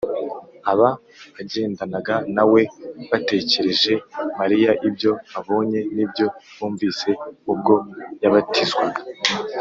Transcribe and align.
Aba 0.71 0.89
bagendanaga 1.35 2.15
na 2.35 2.43
we 2.51 2.61
batekerereje 3.11 3.93
Mariya 4.39 4.71
ibyo 4.87 5.11
babonye 5.33 5.79
n’ibyo 5.95 6.25
bumvise 6.57 7.09
ubwo 7.51 7.73
yabatizwaga, 8.23 8.99